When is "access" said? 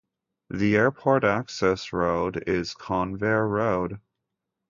1.23-1.93